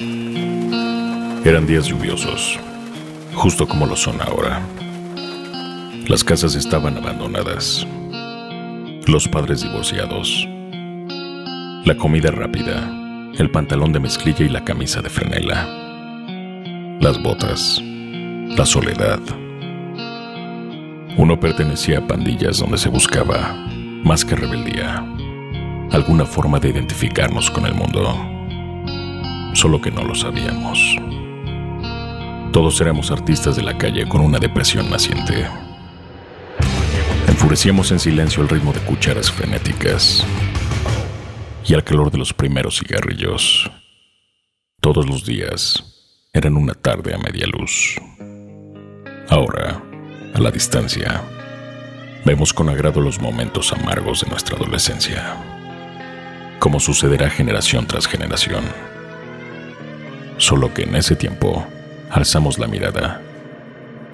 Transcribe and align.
Eran 0.00 1.66
días 1.66 1.84
lluviosos, 1.84 2.58
justo 3.34 3.68
como 3.68 3.84
lo 3.84 3.94
son 3.96 4.18
ahora. 4.22 4.62
Las 6.08 6.24
casas 6.24 6.54
estaban 6.54 6.96
abandonadas, 6.96 7.86
los 9.06 9.28
padres 9.28 9.60
divorciados, 9.60 10.48
la 11.84 11.94
comida 11.98 12.30
rápida, 12.30 12.90
el 13.36 13.50
pantalón 13.50 13.92
de 13.92 14.00
mezclilla 14.00 14.46
y 14.46 14.48
la 14.48 14.64
camisa 14.64 15.02
de 15.02 15.10
franela, 15.10 15.68
las 16.98 17.22
botas, 17.22 17.82
la 17.82 18.64
soledad. 18.64 19.20
Uno 21.18 21.38
pertenecía 21.38 21.98
a 21.98 22.06
pandillas 22.06 22.58
donde 22.58 22.78
se 22.78 22.88
buscaba, 22.88 23.54
más 24.02 24.24
que 24.24 24.34
rebeldía, 24.34 25.04
alguna 25.90 26.24
forma 26.24 26.58
de 26.58 26.70
identificarnos 26.70 27.50
con 27.50 27.66
el 27.66 27.74
mundo, 27.74 28.39
solo 29.54 29.80
que 29.80 29.90
no 29.90 30.02
lo 30.04 30.14
sabíamos. 30.14 30.96
Todos 32.52 32.80
éramos 32.80 33.10
artistas 33.10 33.56
de 33.56 33.62
la 33.62 33.78
calle 33.78 34.08
con 34.08 34.20
una 34.20 34.38
depresión 34.38 34.90
naciente. 34.90 35.46
Enfurecíamos 37.28 37.90
en 37.92 38.00
silencio 38.00 38.42
el 38.42 38.48
ritmo 38.48 38.72
de 38.72 38.80
cucharas 38.80 39.30
frenéticas 39.30 40.26
y 41.64 41.74
al 41.74 41.84
calor 41.84 42.10
de 42.10 42.18
los 42.18 42.32
primeros 42.32 42.78
cigarrillos. 42.78 43.70
Todos 44.80 45.06
los 45.06 45.24
días 45.24 45.84
eran 46.32 46.56
una 46.56 46.74
tarde 46.74 47.14
a 47.14 47.18
media 47.18 47.46
luz. 47.46 47.96
Ahora, 49.28 49.82
a 50.34 50.40
la 50.40 50.50
distancia, 50.50 51.22
vemos 52.24 52.52
con 52.52 52.68
agrado 52.68 53.00
los 53.00 53.20
momentos 53.20 53.72
amargos 53.72 54.22
de 54.22 54.30
nuestra 54.30 54.56
adolescencia, 54.56 55.36
como 56.58 56.80
sucederá 56.80 57.30
generación 57.30 57.86
tras 57.86 58.06
generación. 58.06 58.64
Solo 60.40 60.72
que 60.72 60.84
en 60.84 60.96
ese 60.96 61.16
tiempo 61.16 61.66
alzamos 62.10 62.58
la 62.58 62.66
mirada 62.66 63.20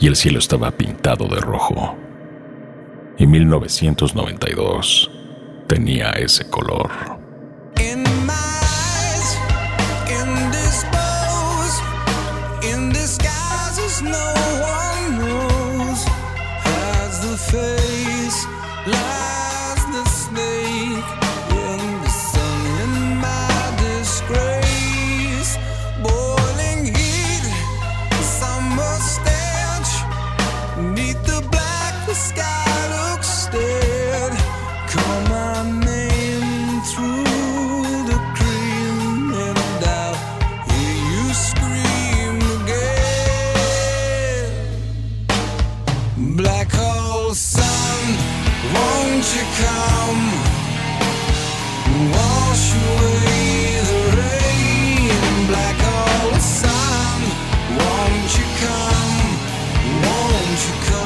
y 0.00 0.08
el 0.08 0.16
cielo 0.16 0.40
estaba 0.40 0.72
pintado 0.72 1.28
de 1.28 1.36
rojo. 1.36 1.96
Y 3.16 3.28
1992 3.28 5.08
tenía 5.68 6.10
ese 6.10 6.50
color. 6.50 6.90
Won't 60.02 60.68
you 60.68 60.74
come? 60.90 61.05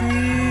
free. 0.00 0.49